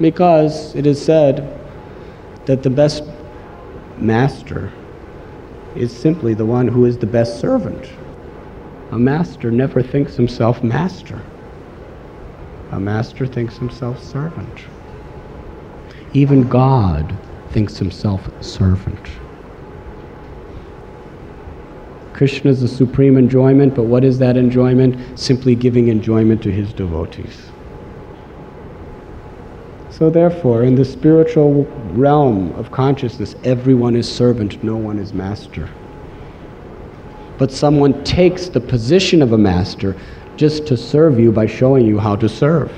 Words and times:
Because 0.00 0.74
it 0.74 0.86
is 0.86 1.02
said 1.02 1.58
that 2.46 2.62
the 2.62 2.70
best 2.70 3.02
master 3.98 4.72
is 5.74 5.94
simply 5.94 6.34
the 6.34 6.46
one 6.46 6.68
who 6.68 6.84
is 6.84 6.98
the 6.98 7.06
best 7.06 7.40
servant. 7.40 7.90
A 8.92 8.98
master 8.98 9.50
never 9.50 9.82
thinks 9.82 10.16
himself 10.16 10.62
master. 10.62 11.22
A 12.72 12.80
master 12.80 13.26
thinks 13.26 13.56
himself 13.56 14.02
servant. 14.02 14.64
Even 16.12 16.48
God 16.48 17.16
thinks 17.50 17.78
himself 17.78 18.28
servant. 18.42 19.10
Krishna 22.12 22.50
is 22.50 22.62
the 22.62 22.68
supreme 22.68 23.18
enjoyment, 23.18 23.74
but 23.74 23.84
what 23.84 24.02
is 24.02 24.18
that 24.18 24.36
enjoyment? 24.36 25.18
Simply 25.18 25.54
giving 25.54 25.88
enjoyment 25.88 26.42
to 26.44 26.50
his 26.50 26.72
devotees. 26.72 27.50
So, 29.96 30.10
therefore, 30.10 30.62
in 30.62 30.74
the 30.74 30.84
spiritual 30.84 31.64
realm 31.94 32.52
of 32.56 32.70
consciousness, 32.70 33.34
everyone 33.44 33.96
is 33.96 34.06
servant, 34.06 34.62
no 34.62 34.76
one 34.76 34.98
is 34.98 35.14
master. 35.14 35.70
But 37.38 37.50
someone 37.50 38.04
takes 38.04 38.50
the 38.50 38.60
position 38.60 39.22
of 39.22 39.32
a 39.32 39.38
master 39.38 39.96
just 40.36 40.66
to 40.66 40.76
serve 40.76 41.18
you 41.18 41.32
by 41.32 41.46
showing 41.46 41.86
you 41.86 41.98
how 41.98 42.14
to 42.16 42.28
serve. 42.28 42.70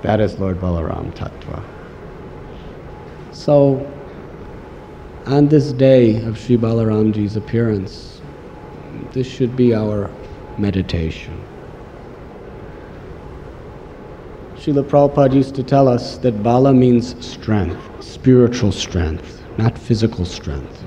That 0.00 0.18
is 0.18 0.38
Lord 0.38 0.62
Balaram 0.62 1.14
Tattva. 1.14 1.62
So, 3.30 3.86
on 5.26 5.48
this 5.48 5.72
day 5.72 6.22
of 6.22 6.38
Sri 6.38 6.56
Balaramji's 6.56 7.36
appearance, 7.36 8.22
this 9.12 9.26
should 9.26 9.54
be 9.56 9.74
our 9.74 10.10
meditation. 10.56 11.38
Srila 14.68 14.84
Prabhupada 14.84 15.34
used 15.34 15.54
to 15.54 15.62
tell 15.62 15.88
us 15.88 16.18
that 16.18 16.42
Bala 16.42 16.74
means 16.74 17.16
strength, 17.26 17.80
spiritual 18.04 18.70
strength, 18.70 19.42
not 19.56 19.78
physical 19.78 20.26
strength. 20.26 20.84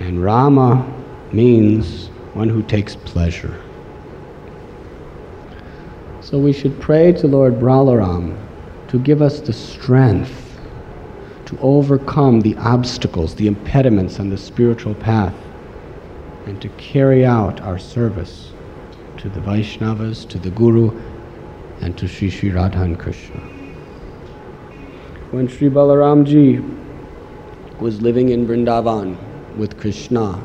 And 0.00 0.22
Rama 0.22 0.86
means 1.32 2.08
one 2.34 2.50
who 2.50 2.62
takes 2.62 2.94
pleasure. 2.94 3.58
So 6.20 6.38
we 6.38 6.52
should 6.52 6.78
pray 6.78 7.12
to 7.12 7.26
Lord 7.26 7.54
Balaram 7.54 8.38
to 8.88 8.98
give 8.98 9.22
us 9.22 9.40
the 9.40 9.54
strength 9.54 10.60
to 11.46 11.58
overcome 11.60 12.42
the 12.42 12.54
obstacles, 12.58 13.34
the 13.34 13.46
impediments 13.46 14.20
on 14.20 14.28
the 14.28 14.36
spiritual 14.36 14.94
path, 14.96 15.34
and 16.44 16.60
to 16.60 16.68
carry 16.70 17.24
out 17.24 17.62
our 17.62 17.78
service 17.78 18.52
to 19.16 19.30
the 19.30 19.40
Vaishnavas, 19.40 20.28
to 20.28 20.38
the 20.38 20.50
Guru, 20.50 21.00
and 21.82 21.98
to 21.98 22.06
Sri 22.06 22.30
Sri 22.30 22.50
Radha 22.50 22.80
and 22.80 22.98
Krishna. 22.98 23.40
When 25.32 25.48
Sri 25.48 25.68
Balaramji 25.68 26.62
was 27.80 28.00
living 28.00 28.28
in 28.28 28.46
Vrindavan 28.46 29.16
with 29.56 29.78
Krishna 29.78 30.42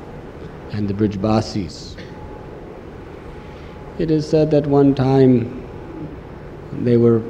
and 0.74 0.88
the 0.88 0.94
Brijbasis, 0.94 1.96
it 4.00 4.10
is 4.10 4.28
said 4.28 4.50
that 4.52 4.66
one 4.66 4.96
time 4.96 5.64
they 6.72 6.98
were 6.98 7.22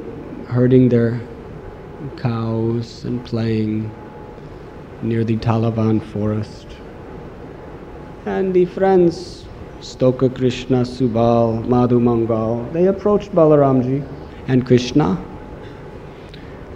herding 0.46 0.88
their 0.88 1.20
cows 2.16 3.04
and 3.04 3.24
playing 3.26 3.92
near 5.02 5.22
the 5.22 5.36
Talavan 5.36 6.02
forest. 6.02 6.66
And 8.24 8.54
the 8.54 8.64
friends 8.64 9.47
Stoka 9.80 10.28
Krishna, 10.28 10.82
Subal, 10.82 11.66
Madhu 11.68 12.00
Mangal, 12.00 12.64
they 12.72 12.86
approached 12.86 13.30
Balaramji 13.32 14.06
and 14.48 14.66
Krishna 14.66 15.24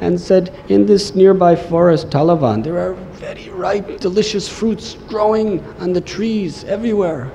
and 0.00 0.20
said, 0.20 0.54
In 0.68 0.86
this 0.86 1.14
nearby 1.14 1.56
forest, 1.56 2.10
Talavan, 2.10 2.62
there 2.62 2.78
are 2.78 2.94
very 2.94 3.48
ripe, 3.50 4.00
delicious 4.00 4.48
fruits 4.48 4.94
growing 5.08 5.64
on 5.80 5.92
the 5.92 6.00
trees 6.00 6.64
everywhere. 6.64 7.30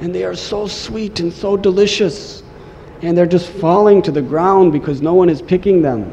And 0.00 0.14
they 0.14 0.24
are 0.24 0.34
so 0.34 0.66
sweet 0.66 1.20
and 1.20 1.32
so 1.32 1.56
delicious. 1.56 2.42
And 3.02 3.16
they're 3.16 3.26
just 3.26 3.48
falling 3.48 4.02
to 4.02 4.12
the 4.12 4.22
ground 4.22 4.72
because 4.72 5.02
no 5.02 5.14
one 5.14 5.28
is 5.28 5.40
picking 5.42 5.82
them. 5.82 6.04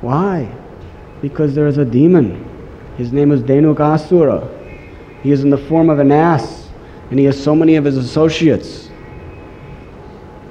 Why? 0.00 0.50
Because 1.22 1.54
there 1.54 1.66
is 1.66 1.78
a 1.78 1.84
demon. 1.84 2.46
His 2.96 3.12
name 3.12 3.32
is 3.32 3.40
Dhenukasura. 3.42 4.63
He 5.24 5.32
is 5.32 5.42
in 5.42 5.48
the 5.48 5.56
form 5.56 5.88
of 5.88 6.00
an 6.00 6.12
ass, 6.12 6.68
and 7.08 7.18
he 7.18 7.24
has 7.24 7.42
so 7.42 7.56
many 7.56 7.76
of 7.76 7.84
his 7.86 7.96
associates. 7.96 8.90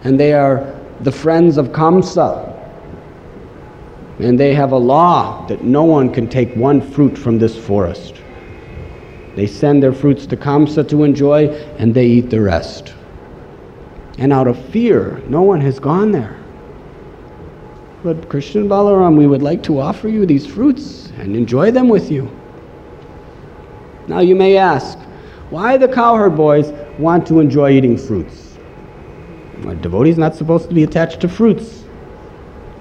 And 0.03 0.19
they 0.19 0.34
are 0.34 0.78
the 1.01 1.11
friends 1.11 1.57
of 1.57 1.67
Kamsa. 1.67 2.50
And 4.19 4.39
they 4.39 4.56
have 4.56 4.72
a 4.72 4.78
law 4.78 5.45
that 5.45 5.63
no 5.63 5.83
one 5.83 6.12
can 6.12 6.28
take 6.28 6.56
one 6.56 6.81
fruit 6.81 7.16
from 7.16 7.38
this 7.38 7.56
forest. 7.56 8.16
They 9.35 9.45
send 9.45 9.83
their 9.83 9.94
fruits 9.94 10.25
to 10.25 10.38
Kamsa 10.38 10.89
to 10.89 11.03
enjoy, 11.03 11.50
and 11.78 11.94
they 11.94 12.07
eat 12.07 12.31
the 12.31 12.41
rest. 12.41 12.95
And 14.17 14.33
out 14.33 14.47
of 14.47 14.57
fear, 14.69 15.22
no 15.28 15.44
one 15.44 15.62
has 15.62 15.78
gone 15.78 16.12
there. 16.12 16.35
But 18.03 18.28
Krishna 18.28 18.63
Balaram, 18.63 19.17
we 19.17 19.28
would 19.28 19.44
like 19.44 19.62
to 19.63 19.79
offer 19.79 20.07
you 20.07 20.25
these 20.25 20.47
fruits 20.47 21.13
and 21.19 21.35
enjoy 21.35 21.69
them 21.69 21.89
with 21.89 22.09
you. 22.12 22.28
Now 24.08 24.19
you 24.19 24.36
may 24.36 24.58
ask, 24.58 24.97
why 25.50 25.78
the 25.78 25.88
cowherd 25.88 26.36
boys 26.36 26.72
want 26.97 27.28
to 27.28 27.40
enjoy 27.40 27.72
eating 27.72 27.97
fruits? 27.97 28.58
A 29.68 29.75
devotee 29.75 30.09
is 30.09 30.18
not 30.18 30.36
supposed 30.36 30.68
to 30.69 30.75
be 30.75 30.84
attached 30.84 31.22
to 31.22 31.30
fruits. 31.30 31.84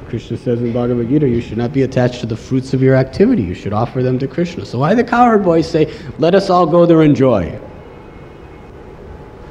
Krishna 0.09 0.37
says 0.37 0.61
in 0.61 0.73
Bhagavad 0.73 1.09
Gita, 1.09 1.29
you 1.29 1.41
should 1.41 1.59
not 1.59 1.73
be 1.73 1.83
attached 1.83 2.21
to 2.21 2.27
the 2.27 2.37
fruits 2.37 2.75
of 2.75 2.83
your 2.83 2.97
activity. 2.97 3.43
You 3.43 3.55
should 3.55 3.73
offer 3.73 4.03
them 4.03 4.19
to 4.19 4.27
Krishna. 4.27 4.67
So 4.67 4.79
why 4.81 4.95
the 4.95 5.05
cowherd 5.05 5.43
boys 5.43 5.69
say, 5.69 5.95
let 6.19 6.35
us 6.35 6.51
all 6.51 6.67
go 6.67 6.85
there 6.85 7.01
and 7.01 7.11
enjoy? 7.11 7.51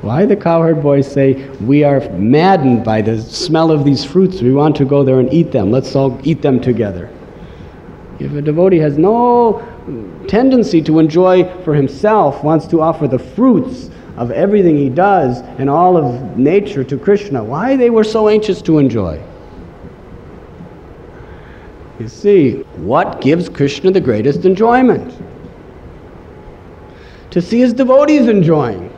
Why 0.02 0.26
the 0.26 0.36
cowherd 0.36 0.82
boys 0.82 1.12
say, 1.12 1.48
we 1.60 1.84
are 1.84 2.00
maddened 2.12 2.84
by 2.84 3.02
the 3.02 3.22
smell 3.22 3.72
of 3.72 3.86
these 3.86 4.04
fruits. 4.04 4.42
We 4.42 4.52
want 4.52 4.76
to 4.78 4.86
go 4.86 5.04
there 5.04 5.20
and 5.20 5.32
eat 5.34 5.52
them. 5.52 5.72
Let's 5.72 5.96
all 5.96 6.20
eat 6.24 6.42
them 6.42 6.60
together. 6.60 7.10
If 8.20 8.34
a 8.34 8.42
devotee 8.42 8.78
has 8.80 8.98
no 8.98 9.60
tendency 10.28 10.82
to 10.84 11.00
enjoy 11.00 11.44
for 11.64 11.74
himself, 11.74 12.44
wants 12.44 12.68
to 12.68 12.82
offer 12.82 13.08
the 13.08 13.20
fruits 13.20 13.90
of 14.18 14.32
everything 14.32 14.78
he 14.78 14.90
does 14.90 15.40
and 15.58 15.70
all 15.70 15.98
of 15.98 16.38
nature 16.38 16.84
to 16.84 16.98
Krishna. 16.98 17.44
Why 17.44 17.76
they 17.76 17.90
were 17.90 18.04
so 18.04 18.28
anxious 18.28 18.62
to 18.64 18.78
enjoy? 18.78 19.22
You 22.00 22.08
see, 22.08 22.54
what 22.78 23.22
gives 23.22 23.48
Krishna 23.48 23.92
the 23.92 24.02
greatest 24.02 24.46
enjoyment? 24.46 25.22
To 27.32 27.42
see 27.42 27.60
his 27.60 27.74
devotees 27.74 28.28
enjoying. 28.28 28.92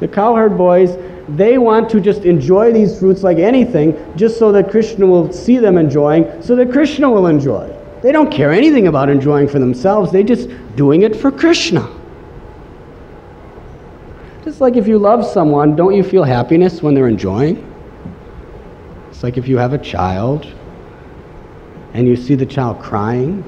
The 0.00 0.08
cowherd 0.08 0.56
boys, 0.56 0.96
they 1.28 1.58
want 1.58 1.90
to 1.90 2.00
just 2.00 2.24
enjoy 2.24 2.72
these 2.72 2.98
fruits 2.98 3.22
like 3.22 3.38
anything, 3.38 3.96
just 4.16 4.38
so 4.38 4.52
that 4.52 4.70
Krishna 4.70 5.06
will 5.06 5.32
see 5.32 5.58
them 5.58 5.76
enjoying, 5.76 6.42
so 6.42 6.54
that 6.56 6.70
Krishna 6.70 7.10
will 7.10 7.26
enjoy. 7.26 7.77
They 8.02 8.12
don't 8.12 8.30
care 8.30 8.52
anything 8.52 8.86
about 8.86 9.08
enjoying 9.08 9.48
for 9.48 9.58
themselves, 9.58 10.12
they're 10.12 10.22
just 10.22 10.48
doing 10.76 11.02
it 11.02 11.16
for 11.16 11.30
Krishna. 11.30 11.88
Just 14.44 14.60
like 14.60 14.76
if 14.76 14.86
you 14.86 14.98
love 14.98 15.26
someone, 15.26 15.76
don't 15.76 15.94
you 15.94 16.02
feel 16.02 16.24
happiness 16.24 16.82
when 16.82 16.94
they're 16.94 17.08
enjoying? 17.08 17.64
It's 19.10 19.22
like 19.22 19.36
if 19.36 19.48
you 19.48 19.58
have 19.58 19.72
a 19.72 19.78
child 19.78 20.46
and 21.92 22.06
you 22.06 22.16
see 22.16 22.34
the 22.34 22.46
child 22.46 22.80
crying, 22.80 23.42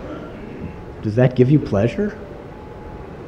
does 1.03 1.15
that 1.15 1.37
give 1.37 1.51
you 1.51 1.59
pleasure? 1.59 2.19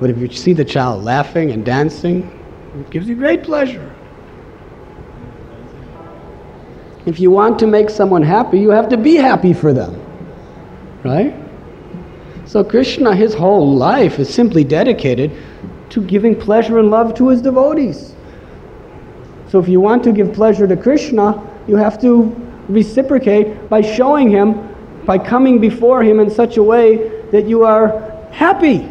But 0.01 0.11
if 0.11 0.19
you 0.19 0.29
see 0.31 0.53
the 0.53 0.65
child 0.65 1.05
laughing 1.05 1.53
and 1.53 1.65
dancing, 1.65 2.39
it 2.79 2.91
gives 2.91 3.09
you 3.09 3.15
great 3.15 3.45
pleasure. 3.45 3.95
If 7.07 7.21
you 7.21 7.31
want 7.31 7.59
to 7.61 7.67
make 7.67 7.91
someone 7.91 8.23
happy, 8.23 8.61
you 8.61 8.71
have 8.71 8.89
to 8.89 8.97
be 8.97 9.15
happy 9.15 9.53
for 9.53 9.73
them. 9.73 10.12
Right? 11.05 11.35
So 12.45 12.63
Krishna, 12.63 13.15
his 13.15 13.35
whole 13.35 13.75
life 13.75 14.19
is 14.19 14.33
simply 14.33 14.65
dedicated 14.65 15.33
to 15.91 16.01
giving 16.03 16.39
pleasure 16.39 16.79
and 16.79 16.91
love 16.91 17.15
to 17.15 17.29
his 17.29 17.43
devotees. 17.43 18.15
So 19.49 19.59
if 19.59 19.69
you 19.69 19.81
want 19.81 20.05
to 20.05 20.13
give 20.13 20.33
pleasure 20.33 20.67
to 20.67 20.77
Krishna, 20.77 21.43
you 21.67 21.77
have 21.77 22.01
to 22.03 22.35
reciprocate 22.69 23.69
by 23.69 23.81
showing 23.83 24.31
him, 24.31 24.69
by 25.05 25.19
coming 25.19 25.61
before 25.61 26.03
him 26.03 26.21
in 26.21 26.31
such 26.31 26.57
a 26.57 26.63
way 26.63 27.23
that 27.31 27.47
you 27.47 27.65
are 27.65 28.27
happy. 28.31 28.89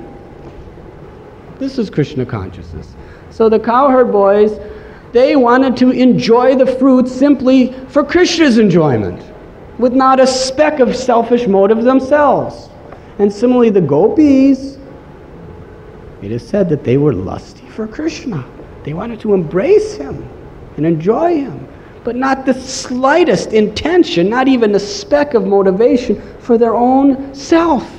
This 1.59 1.77
is 1.77 1.89
Krishna 1.89 2.25
consciousness. 2.25 2.95
So 3.29 3.49
the 3.49 3.59
cowherd 3.59 4.11
boys, 4.11 4.59
they 5.13 5.35
wanted 5.35 5.77
to 5.77 5.91
enjoy 5.91 6.55
the 6.55 6.65
fruit 6.65 7.07
simply 7.07 7.73
for 7.89 8.03
Krishna's 8.03 8.57
enjoyment 8.57 9.30
with 9.77 9.93
not 9.93 10.19
a 10.19 10.27
speck 10.27 10.79
of 10.79 10.95
selfish 10.95 11.47
motive 11.47 11.83
themselves. 11.83 12.69
And 13.19 13.31
similarly, 13.31 13.69
the 13.69 13.81
gopis, 13.81 14.77
it 16.21 16.31
is 16.31 16.47
said 16.47 16.69
that 16.69 16.83
they 16.83 16.97
were 16.97 17.13
lusty 17.13 17.65
for 17.67 17.87
Krishna. 17.87 18.45
They 18.83 18.93
wanted 18.93 19.19
to 19.21 19.33
embrace 19.33 19.95
him 19.95 20.27
and 20.77 20.85
enjoy 20.85 21.35
him, 21.35 21.67
but 22.03 22.15
not 22.15 22.45
the 22.45 22.53
slightest 22.53 23.53
intention, 23.53 24.29
not 24.29 24.47
even 24.47 24.73
a 24.75 24.79
speck 24.79 25.33
of 25.33 25.45
motivation 25.45 26.21
for 26.39 26.57
their 26.57 26.75
own 26.75 27.33
self. 27.33 27.89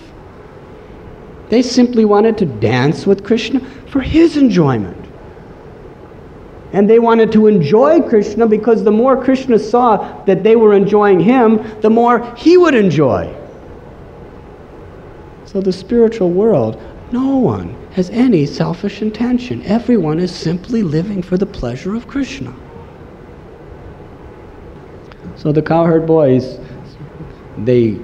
They 1.48 1.62
simply 1.62 2.04
wanted 2.04 2.38
to 2.38 2.46
dance 2.46 3.06
with 3.06 3.24
Krishna 3.24 3.60
for 3.88 4.00
his 4.00 4.36
enjoyment. 4.36 5.01
And 6.72 6.88
they 6.88 6.98
wanted 6.98 7.30
to 7.32 7.46
enjoy 7.48 8.00
Krishna 8.00 8.46
because 8.46 8.82
the 8.82 8.90
more 8.90 9.22
Krishna 9.22 9.58
saw 9.58 10.24
that 10.24 10.42
they 10.42 10.56
were 10.56 10.72
enjoying 10.72 11.20
him, 11.20 11.62
the 11.82 11.90
more 11.90 12.24
he 12.34 12.56
would 12.56 12.74
enjoy. 12.74 13.32
So, 15.44 15.60
the 15.60 15.72
spiritual 15.72 16.30
world, 16.30 16.80
no 17.12 17.36
one 17.36 17.76
has 17.92 18.08
any 18.08 18.46
selfish 18.46 19.02
intention. 19.02 19.62
Everyone 19.66 20.18
is 20.18 20.34
simply 20.34 20.82
living 20.82 21.22
for 21.22 21.36
the 21.36 21.44
pleasure 21.44 21.94
of 21.94 22.08
Krishna. 22.08 22.54
So, 25.36 25.52
the 25.52 25.60
cowherd 25.60 26.06
boys, 26.06 26.58
they 27.58 27.98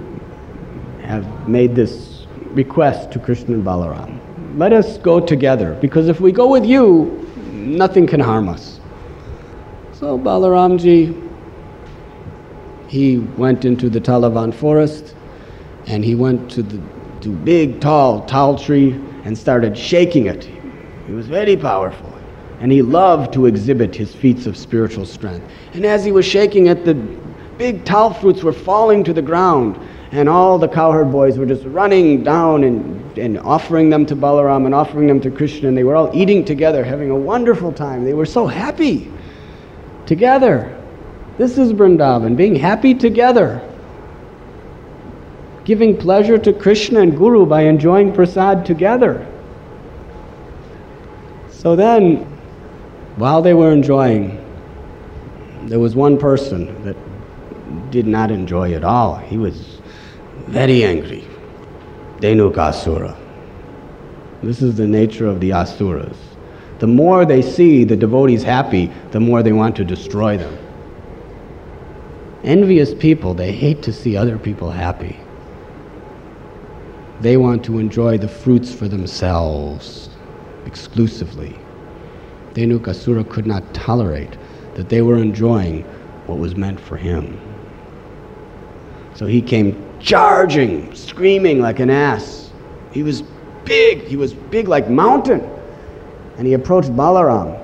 have 1.01 1.49
made 1.49 1.75
this 1.75 2.27
request 2.51 3.13
to 3.13 3.19
Krishna 3.19 3.55
and 3.55 3.65
Balaram. 3.65 4.21
Let 4.59 4.75
us 4.75 4.99
go 4.99 5.21
together, 5.21 5.79
because 5.81 6.09
if 6.09 6.21
we 6.21 6.33
go 6.33 6.49
with 6.51 6.67
you, 6.67 7.28
nothing 7.59 8.07
can 8.07 8.21
harm 8.21 8.49
us. 8.49 8.81
So 9.93 10.19
Balaramji, 10.19 11.29
he 12.89 13.19
went 13.19 13.65
into 13.65 13.91
the 13.91 14.01
Talavan 14.01 14.55
forest 14.55 15.15
and 15.87 16.05
he 16.05 16.15
went 16.15 16.51
to 16.53 16.63
the 16.63 16.81
to 17.21 17.31
big, 17.31 17.81
tall 17.81 18.25
tall 18.27 18.57
tree 18.57 18.93
and 19.25 19.37
started 19.37 19.77
shaking 19.77 20.27
it. 20.27 20.45
He 21.07 21.13
was 21.13 21.27
very 21.27 21.57
powerful. 21.57 22.13
And 22.61 22.73
he 22.73 22.83
loved 22.83 23.33
to 23.35 23.47
exhibit 23.47 23.95
his 23.95 24.15
feats 24.15 24.47
of 24.47 24.57
spiritual 24.57 25.07
strength. 25.07 25.49
And 25.75 25.85
as 25.85 26.05
he 26.05 26.13
was 26.13 26.27
shaking 26.27 26.67
it, 26.67 26.85
the 26.85 26.95
big 27.57 27.85
tal 27.85 28.13
fruits 28.13 28.43
were 28.43 28.53
falling 28.53 29.05
to 29.05 29.13
the 29.13 29.23
ground. 29.23 29.79
And 30.11 30.29
all 30.29 30.59
the 30.59 30.69
cowherd 30.69 31.13
boys 31.13 31.37
were 31.37 31.45
just 31.45 31.65
running 31.65 32.23
down 32.23 32.65
and, 32.65 33.19
and 33.19 33.39
offering 33.41 33.91
them 33.91 34.07
to 34.07 34.17
Balaram 34.17 34.65
and 34.65 34.75
offering 34.75 35.07
them 35.07 35.21
to 35.21 35.31
Krishna. 35.31 35.69
And 35.69 35.77
they 35.77 35.85
were 35.85 35.97
all 35.97 36.11
eating 36.15 36.45
together, 36.45 36.83
having 36.83 37.11
a 37.11 37.17
wonderful 37.17 37.73
time. 37.73 38.05
They 38.05 38.15
were 38.15 38.27
so 38.27 38.47
happy 38.47 39.13
together. 40.07 40.75
This 41.37 41.59
is 41.59 41.73
Vrindavan, 41.73 42.37
being 42.37 42.57
happy 42.57 42.95
together. 42.95 43.63
Giving 45.65 45.97
pleasure 45.97 46.39
to 46.39 46.53
Krishna 46.55 47.01
and 47.01 47.17
Guru 47.17 47.45
by 47.45 47.63
enjoying 47.63 48.15
prasad 48.15 48.65
together. 48.65 49.27
So 51.51 51.77
then, 51.77 52.25
while 53.17 53.43
they 53.43 53.53
were 53.53 53.73
enjoying, 53.73 54.43
there 55.65 55.79
was 55.79 55.95
one 55.95 56.17
person 56.17 56.83
that 56.85 56.97
did 57.91 58.07
not 58.07 58.31
enjoy 58.31 58.73
at 58.73 58.85
all. 58.85 59.17
He 59.17 59.37
was 59.37 59.78
very 60.49 60.83
angry. 60.83 61.25
Dhenukasura. 62.21 63.17
This 64.43 64.63
is 64.63 64.77
the 64.77 64.87
nature 64.87 65.27
of 65.27 65.41
the 65.41 65.53
asuras. 65.53 66.17
The 66.79 66.87
more 66.87 67.25
they 67.25 67.43
see 67.43 67.85
the 67.85 67.97
devotees 67.97 68.43
happy, 68.43 68.91
the 69.11 69.21
more 69.21 69.43
they 69.43 69.53
want 69.53 69.77
to 69.77 69.85
destroy 69.85 70.37
them. 70.37 70.57
Envious 72.45 72.95
people, 72.95 73.35
they 73.35 73.53
hate 73.53 73.83
to 73.83 73.93
see 73.93 74.17
other 74.17 74.39
people 74.39 74.71
happy. 74.71 75.19
They 77.21 77.37
want 77.37 77.65
to 77.65 77.79
enjoy 77.79 78.17
the 78.17 78.29
fruits 78.29 78.73
for 78.73 78.89
themselves 78.89 80.09
exclusively. 80.67 81.59
Dhenukasura 82.55 83.29
could 83.29 83.47
not 83.47 83.75
tolerate 83.75 84.37
that 84.75 84.89
they 84.89 85.03
were 85.03 85.19
enjoying 85.19 85.83
what 86.27 86.39
was 86.39 86.57
meant 86.57 86.79
for 86.79 86.97
him. 86.97 87.41
So 89.15 89.27
he 89.27 89.43
came 89.43 89.88
charging, 90.01 90.95
screaming 90.95 91.61
like 91.61 91.81
an 91.81 91.91
ass. 91.91 92.51
He 92.93 93.03
was 93.03 93.23
big, 93.65 94.03
he 94.03 94.17
was 94.17 94.33
big 94.35 94.69
like 94.69 94.89
mountain. 94.89 95.41
And 96.37 96.47
he 96.47 96.55
approached 96.55 96.91
Balaram. 96.91 97.57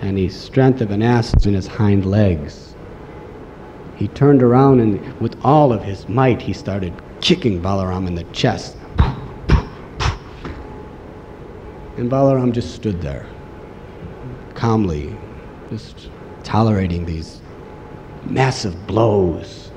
And 0.00 0.18
the 0.18 0.28
strength 0.28 0.80
of 0.80 0.90
an 0.90 1.02
ass 1.02 1.46
in 1.46 1.54
his 1.54 1.66
hind 1.66 2.04
legs. 2.04 2.74
He 3.96 4.08
turned 4.08 4.42
around 4.42 4.80
and 4.80 5.20
with 5.20 5.36
all 5.44 5.72
of 5.72 5.82
his 5.82 6.08
might 6.08 6.42
he 6.42 6.52
started 6.52 6.92
kicking 7.20 7.62
Balaram 7.62 8.08
in 8.08 8.14
the 8.14 8.24
chest. 8.24 8.76
And 11.96 12.10
Balaram 12.10 12.52
just 12.52 12.74
stood 12.74 13.00
there, 13.00 13.26
calmly, 14.54 15.14
just 15.70 16.10
tolerating 16.42 17.04
these 17.04 17.40
massive 18.24 18.86
blows. 18.86 19.71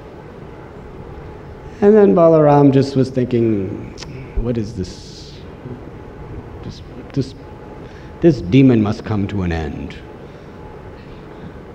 And 1.82 1.94
then 1.94 2.16
Balaram 2.16 2.72
just 2.72 2.96
was 2.96 3.10
thinking, 3.10 3.94
what 4.42 4.58
is 4.58 4.76
this? 4.76 5.34
This, 6.64 6.82
this, 7.14 7.36
this 8.22 8.42
demon 8.42 8.82
must 8.82 9.04
come 9.04 9.28
to 9.28 9.42
an 9.42 9.52
end. 9.52 9.98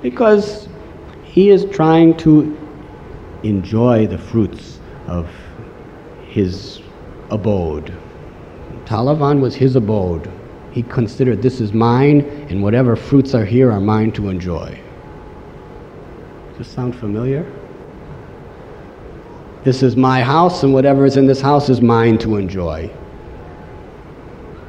Because 0.01 0.69
he 1.23 1.51
is 1.51 1.67
trying 1.67 2.17
to 2.19 2.57
enjoy 3.43 4.07
the 4.07 4.19
fruits 4.19 4.81
of 5.07 5.29
his 6.27 6.81
abode. 7.31 7.93
Talavan 8.87 9.41
was 9.41 9.55
his 9.55 9.77
abode. 9.77 10.31
He 10.73 10.83
considered 10.83 11.43
this 11.43 11.61
is 11.61 11.73
mine, 11.73 12.23
and 12.49 12.63
whatever 12.63 12.97
fruits 12.97 13.35
are 13.35 13.45
here 13.45 13.71
are 13.71 13.81
mine 13.81 14.13
to 14.13 14.29
enjoy. 14.29 14.81
Does 16.49 16.59
this 16.59 16.69
sound 16.69 16.97
familiar? 16.97 17.45
This 19.63 19.83
is 19.83 19.95
my 19.95 20.23
house, 20.23 20.63
and 20.63 20.73
whatever 20.73 21.05
is 21.05 21.19
in 21.19 21.27
this 21.27 21.43
house 21.43 21.69
is 21.69 21.83
mine 21.83 22.17
to 22.19 22.37
enjoy. 22.37 22.91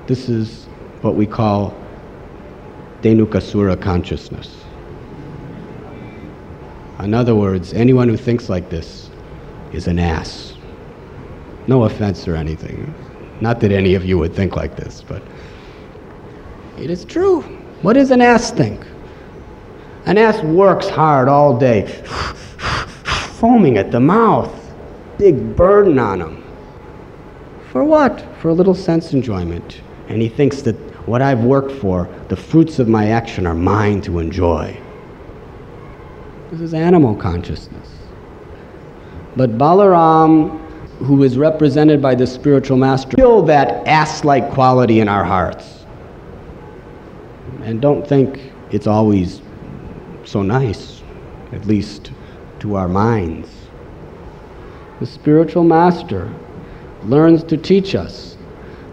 This 0.05 0.27
is 0.27 0.65
what 0.99 1.15
we 1.15 1.25
call 1.25 1.73
Dhenukasura 3.01 3.81
consciousness. 3.81 4.57
In 6.99 7.13
other 7.13 7.35
words, 7.35 7.71
anyone 7.71 8.09
who 8.09 8.17
thinks 8.17 8.49
like 8.49 8.69
this 8.69 9.09
is 9.71 9.87
an 9.87 9.97
ass. 9.97 10.55
No 11.67 11.85
offense 11.85 12.27
or 12.27 12.35
anything. 12.35 12.93
Not 13.39 13.61
that 13.61 13.71
any 13.71 13.95
of 13.95 14.03
you 14.03 14.17
would 14.17 14.35
think 14.35 14.57
like 14.57 14.75
this, 14.75 15.01
but 15.07 15.23
it 16.77 16.89
is 16.89 17.05
true. 17.05 17.41
What 17.81 17.93
does 17.93 18.11
an 18.11 18.19
ass 18.19 18.51
think? 18.51 18.85
An 20.05 20.17
ass 20.17 20.43
works 20.43 20.89
hard 20.89 21.29
all 21.29 21.57
day, 21.57 21.87
foaming 23.39 23.77
at 23.77 23.91
the 23.91 23.99
mouth 24.01 24.60
big 25.21 25.55
burden 25.55 25.99
on 25.99 26.19
him. 26.19 26.43
For 27.71 27.83
what? 27.83 28.25
For 28.39 28.49
a 28.49 28.53
little 28.53 28.73
sense 28.73 29.13
enjoyment. 29.13 29.79
And 30.09 30.19
he 30.19 30.27
thinks 30.27 30.63
that 30.63 30.75
what 31.07 31.21
I've 31.21 31.43
worked 31.43 31.73
for, 31.73 32.09
the 32.29 32.35
fruits 32.35 32.79
of 32.79 32.87
my 32.87 33.11
action, 33.11 33.45
are 33.45 33.53
mine 33.53 34.01
to 34.01 34.17
enjoy. 34.17 34.75
This 36.49 36.59
is 36.59 36.73
animal 36.73 37.15
consciousness. 37.15 37.87
But 39.35 39.59
Balaram, 39.59 40.59
who 41.05 41.21
is 41.21 41.37
represented 41.37 42.01
by 42.01 42.15
the 42.15 42.25
spiritual 42.25 42.77
master, 42.77 43.15
kill 43.15 43.43
that 43.43 43.87
ass 43.87 44.23
like 44.23 44.49
quality 44.49 45.01
in 45.01 45.07
our 45.07 45.23
hearts. 45.23 45.85
And 47.61 47.79
don't 47.79 48.07
think 48.07 48.51
it's 48.71 48.87
always 48.87 49.43
so 50.23 50.41
nice, 50.41 51.03
at 51.51 51.67
least 51.67 52.11
to 52.61 52.73
our 52.73 52.87
minds 52.87 53.60
the 55.01 55.07
spiritual 55.07 55.63
master, 55.63 56.31
learns 57.05 57.43
to 57.43 57.57
teach 57.57 57.95
us 57.95 58.37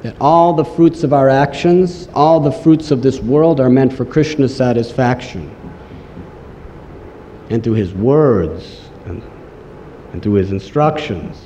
that 0.03 0.17
all 0.23 0.55
the 0.55 0.65
fruits 0.65 1.05
of 1.05 1.13
our 1.13 1.29
actions, 1.29 2.09
all 2.15 2.41
the 2.41 2.51
fruits 2.51 2.91
of 2.91 3.03
this 3.03 3.21
world 3.21 3.61
are 3.61 3.69
meant 3.69 3.93
for 3.93 4.07
Krishna's 4.07 4.57
satisfaction. 4.57 5.55
And 7.51 7.63
through 7.63 7.75
his 7.75 7.93
words 7.93 8.89
and, 9.05 9.23
and 10.13 10.23
through 10.23 10.35
his 10.35 10.51
instructions, 10.51 11.37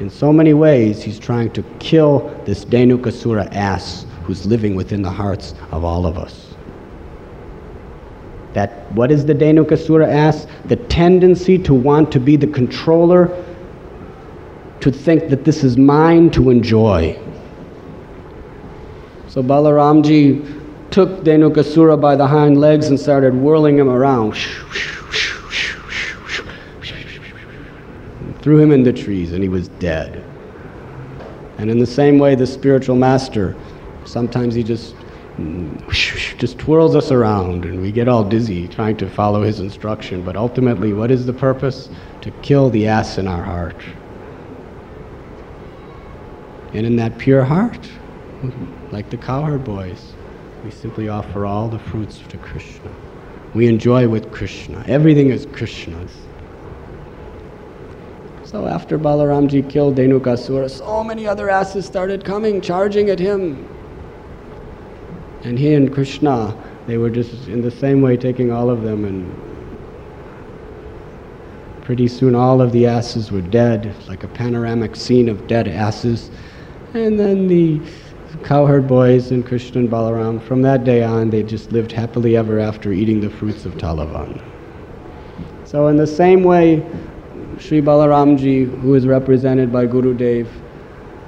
in 0.00 0.10
so 0.10 0.34
many 0.34 0.52
ways, 0.52 1.02
he's 1.02 1.18
trying 1.18 1.50
to 1.52 1.62
kill 1.78 2.28
this 2.44 2.66
Dhenukasura 2.66 3.50
ass 3.54 4.04
who's 4.24 4.44
living 4.44 4.74
within 4.74 5.00
the 5.00 5.10
hearts 5.10 5.54
of 5.70 5.82
all 5.82 6.04
of 6.04 6.18
us. 6.18 6.54
That 8.52 8.90
what 8.92 9.10
is 9.12 9.24
the 9.24 9.34
Dhenukasura 9.34 10.08
asks? 10.08 10.50
The 10.66 10.76
tendency 10.76 11.58
to 11.58 11.74
want 11.74 12.10
to 12.12 12.20
be 12.20 12.36
the 12.36 12.46
controller, 12.46 13.44
to 14.80 14.90
think 14.90 15.28
that 15.28 15.44
this 15.44 15.62
is 15.62 15.76
mine 15.76 16.30
to 16.30 16.50
enjoy. 16.50 17.18
So 19.28 19.42
Balaramji 19.42 20.90
took 20.90 21.22
Dhenukasura 21.22 22.00
by 22.00 22.16
the 22.16 22.26
hind 22.26 22.58
legs 22.58 22.88
and 22.88 22.98
started 22.98 23.34
whirling 23.34 23.78
him 23.78 23.88
around. 23.88 24.34
Threw 28.42 28.58
him 28.58 28.72
in 28.72 28.82
the 28.82 28.92
trees 28.92 29.32
and 29.32 29.42
he 29.42 29.48
was 29.48 29.68
dead. 29.68 30.24
And 31.58 31.70
in 31.70 31.78
the 31.78 31.86
same 31.86 32.18
way, 32.18 32.34
the 32.34 32.46
spiritual 32.46 32.96
master, 32.96 33.54
sometimes 34.06 34.54
he 34.54 34.62
just 34.62 34.94
just 36.40 36.58
twirls 36.58 36.96
us 36.96 37.12
around 37.12 37.66
and 37.66 37.82
we 37.82 37.92
get 37.92 38.08
all 38.08 38.24
dizzy 38.24 38.66
trying 38.66 38.96
to 38.96 39.08
follow 39.08 39.42
his 39.42 39.60
instruction. 39.60 40.24
But 40.24 40.36
ultimately, 40.36 40.94
what 40.94 41.10
is 41.10 41.26
the 41.26 41.34
purpose? 41.34 41.90
To 42.22 42.30
kill 42.42 42.70
the 42.70 42.86
ass 42.86 43.18
in 43.18 43.28
our 43.28 43.42
heart. 43.42 43.76
And 46.72 46.86
in 46.86 46.96
that 46.96 47.18
pure 47.18 47.44
heart, 47.44 47.90
like 48.90 49.10
the 49.10 49.18
cowherd 49.18 49.64
boys, 49.64 50.14
we 50.64 50.70
simply 50.70 51.10
offer 51.10 51.44
all 51.44 51.68
the 51.68 51.78
fruits 51.78 52.20
to 52.30 52.38
Krishna. 52.38 52.90
We 53.52 53.66
enjoy 53.66 54.08
with 54.08 54.32
Krishna. 54.32 54.82
Everything 54.86 55.28
is 55.28 55.46
Krishna's. 55.52 56.12
So 58.44 58.66
after 58.66 58.98
Balaramji 58.98 59.68
killed 59.68 59.96
Dhenukasura, 59.96 60.70
so 60.70 61.04
many 61.04 61.26
other 61.26 61.50
asses 61.50 61.84
started 61.84 62.24
coming, 62.24 62.62
charging 62.62 63.10
at 63.10 63.18
him. 63.18 63.68
And 65.42 65.58
he 65.58 65.74
and 65.74 65.92
Krishna, 65.92 66.56
they 66.86 66.98
were 66.98 67.10
just 67.10 67.48
in 67.48 67.62
the 67.62 67.70
same 67.70 68.02
way 68.02 68.16
taking 68.16 68.52
all 68.52 68.68
of 68.68 68.82
them 68.82 69.04
and 69.04 69.50
pretty 71.82 72.08
soon 72.08 72.34
all 72.34 72.60
of 72.60 72.72
the 72.72 72.86
asses 72.86 73.32
were 73.32 73.40
dead, 73.40 73.94
like 74.06 74.22
a 74.22 74.28
panoramic 74.28 74.94
scene 74.94 75.28
of 75.28 75.46
dead 75.46 75.66
asses. 75.66 76.30
And 76.94 77.18
then 77.18 77.48
the 77.48 77.80
cowherd 78.44 78.86
boys 78.86 79.30
and 79.32 79.44
Krishna 79.44 79.80
and 79.80 79.90
Balaram, 79.90 80.40
from 80.42 80.62
that 80.62 80.84
day 80.84 81.02
on, 81.02 81.30
they 81.30 81.42
just 81.42 81.72
lived 81.72 81.90
happily 81.90 82.36
ever 82.36 82.60
after 82.60 82.92
eating 82.92 83.20
the 83.20 83.30
fruits 83.30 83.64
of 83.64 83.74
Talavan. 83.74 84.40
So 85.64 85.88
in 85.88 85.96
the 85.96 86.06
same 86.06 86.44
way, 86.44 86.86
Sri 87.58 87.80
Balaramji, 87.80 88.80
who 88.80 88.94
is 88.94 89.06
represented 89.06 89.72
by 89.72 89.86
Guru 89.86 90.14
Dev, 90.14 90.48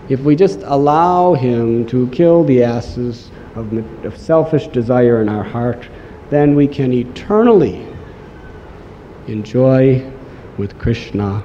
if 0.08 0.20
we 0.20 0.36
just 0.36 0.60
allow 0.64 1.34
him 1.34 1.86
to 1.86 2.08
kill 2.10 2.44
the 2.44 2.62
asses 2.62 3.30
of, 3.54 4.04
of 4.04 4.16
selfish 4.16 4.66
desire 4.68 5.20
in 5.20 5.28
our 5.28 5.42
heart, 5.42 5.88
then 6.30 6.54
we 6.54 6.66
can 6.66 6.92
eternally 6.92 7.86
enjoy 9.26 10.10
with 10.58 10.78
Krishna 10.78 11.44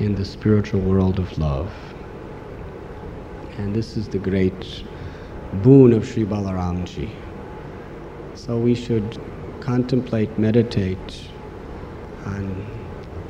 in 0.00 0.14
the 0.14 0.24
spiritual 0.24 0.80
world 0.80 1.18
of 1.18 1.36
love. 1.38 1.72
And 3.58 3.74
this 3.74 3.96
is 3.96 4.08
the 4.08 4.18
great 4.18 4.84
boon 5.62 5.92
of 5.92 6.06
Sri 6.06 6.24
Balaramji. 6.24 7.10
So 8.34 8.58
we 8.58 8.74
should 8.74 9.20
contemplate, 9.60 10.36
meditate 10.38 11.28
on 12.26 12.66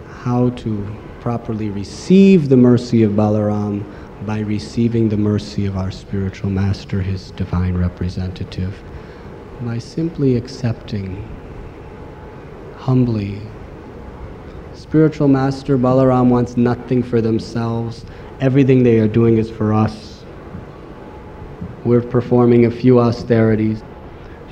how 0.08 0.50
to 0.50 0.96
properly 1.20 1.70
receive 1.70 2.48
the 2.48 2.56
mercy 2.56 3.02
of 3.02 3.12
Balaram 3.12 3.84
by 4.26 4.40
receiving 4.40 5.08
the 5.08 5.16
mercy 5.16 5.66
of 5.66 5.76
our 5.76 5.90
spiritual 5.90 6.50
master, 6.50 7.02
his 7.02 7.30
divine 7.32 7.76
representative, 7.76 8.82
by 9.62 9.78
simply 9.78 10.36
accepting 10.36 11.26
humbly. 12.76 13.40
Spiritual 14.72 15.28
master 15.28 15.76
Balaram 15.78 16.28
wants 16.28 16.56
nothing 16.56 17.02
for 17.02 17.20
themselves. 17.20 18.04
Everything 18.40 18.82
they 18.82 18.98
are 18.98 19.08
doing 19.08 19.38
is 19.38 19.50
for 19.50 19.72
us. 19.72 20.24
We're 21.84 22.02
performing 22.02 22.66
a 22.66 22.70
few 22.70 23.00
austerities. 23.00 23.82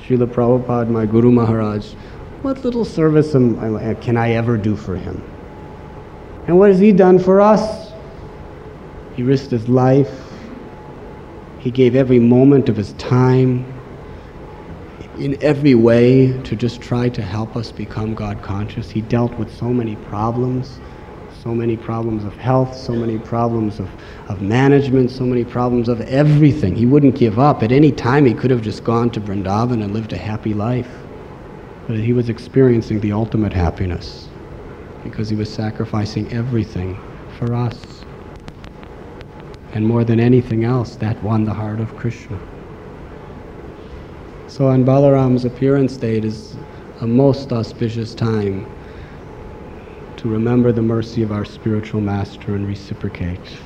Srila 0.01 0.27
Prabhupada, 0.27 0.89
my 0.89 1.05
Guru 1.05 1.31
Maharaj, 1.31 1.93
what 2.41 2.63
little 2.63 2.85
service 2.85 3.31
can 3.31 4.17
I 4.17 4.31
ever 4.33 4.57
do 4.57 4.75
for 4.75 4.95
him? 4.95 5.23
And 6.47 6.59
what 6.59 6.69
has 6.69 6.79
he 6.79 6.91
done 6.91 7.19
for 7.19 7.39
us? 7.39 7.82
He 9.15 9.23
risked 9.23 9.51
his 9.51 9.69
life. 9.69 10.11
He 11.59 11.71
gave 11.71 11.95
every 11.95 12.19
moment 12.19 12.67
of 12.67 12.75
his 12.75 12.93
time 12.93 13.65
in 15.17 15.41
every 15.43 15.75
way 15.75 16.33
to 16.41 16.55
just 16.55 16.81
try 16.81 17.07
to 17.09 17.21
help 17.21 17.55
us 17.55 17.71
become 17.71 18.15
God 18.15 18.41
conscious. 18.41 18.89
He 18.89 19.01
dealt 19.01 19.33
with 19.35 19.55
so 19.55 19.67
many 19.67 19.95
problems, 19.95 20.79
so 21.43 21.53
many 21.53 21.77
problems 21.77 22.23
of 22.23 22.35
health, 22.35 22.75
so 22.75 22.93
many 22.93 23.19
problems 23.19 23.79
of, 23.79 23.89
of 24.29 24.41
management, 24.41 25.11
so 25.11 25.23
many 25.23 25.45
problems 25.45 25.87
of 25.87 26.01
everything. 26.01 26.75
He 26.75 26.87
wouldn't 26.87 27.15
give 27.15 27.37
up. 27.37 27.61
At 27.61 27.71
any 27.71 27.91
time, 27.91 28.25
he 28.25 28.33
could 28.33 28.49
have 28.49 28.61
just 28.61 28.83
gone 28.83 29.11
to 29.11 29.21
Vrindavan 29.21 29.83
and 29.83 29.93
lived 29.93 30.13
a 30.13 30.17
happy 30.17 30.53
life. 30.53 30.89
But 31.87 31.97
he 31.97 32.13
was 32.13 32.29
experiencing 32.29 32.99
the 33.01 33.11
ultimate 33.11 33.53
happiness 33.53 34.29
because 35.03 35.29
he 35.29 35.35
was 35.35 35.53
sacrificing 35.53 36.31
everything 36.33 36.99
for 37.37 37.53
us. 37.53 37.92
And 39.73 39.85
more 39.87 40.03
than 40.03 40.19
anything 40.19 40.63
else, 40.63 40.95
that 40.97 41.21
won 41.23 41.45
the 41.45 41.53
heart 41.53 41.79
of 41.79 41.95
Krishna. 41.95 42.39
So 44.47 44.67
on 44.67 44.85
Balaram's 44.85 45.45
appearance 45.45 45.97
date 45.97 46.23
is 46.23 46.55
a 47.01 47.07
most 47.07 47.51
auspicious 47.51 48.13
time 48.13 48.67
to 50.17 50.29
remember 50.29 50.71
the 50.71 50.81
mercy 50.81 51.23
of 51.23 51.31
our 51.31 51.43
spiritual 51.43 52.01
master 52.01 52.55
and 52.55 52.67
reciprocate 52.67 53.57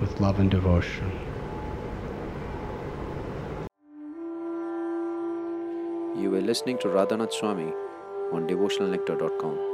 with 0.00 0.20
love 0.20 0.38
and 0.38 0.50
devotion. 0.50 1.10
You 6.16 6.30
were 6.30 6.40
listening 6.40 6.78
to 6.78 6.88
Radhanath 6.88 7.32
Swami 7.32 7.72
on 8.32 8.46
devotionalnectar.com. 8.46 9.67